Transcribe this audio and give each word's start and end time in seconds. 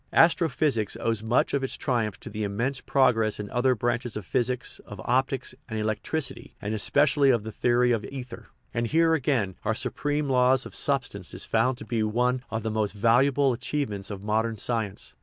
Astro 0.11 0.49
physics 0.49 0.97
owes 0.99 1.21
much 1.21 1.53
of 1.53 1.63
its 1.63 1.77
triumph 1.77 2.19
to 2.21 2.29
the 2.31 2.43
immense 2.43 2.81
prog 2.81 3.17
ress 3.17 3.37
of 3.39 3.47
other 3.49 3.75
branches 3.75 4.17
of 4.17 4.25
physics, 4.25 4.79
of 4.83 4.99
optics, 5.05 5.53
and 5.69 5.77
elec 5.79 6.01
tricity, 6.01 6.53
and 6.59 6.73
especially 6.73 7.29
of 7.29 7.43
the 7.43 7.51
theory 7.51 7.91
of 7.91 8.03
ether. 8.05 8.47
And 8.73 8.87
here, 8.87 9.13
again, 9.13 9.57
our 9.63 9.75
supreme 9.75 10.27
law 10.27 10.55
of 10.55 10.73
substance 10.73 11.35
is 11.35 11.45
found 11.45 11.77
to 11.77 11.85
be 11.85 12.01
one 12.01 12.41
of 12.49 12.63
the 12.63 12.71
most 12.71 12.93
valuable 12.93 13.53
achievements 13.53 14.09
of 14.09 14.23
modern 14.23 14.57
science. 14.57 15.13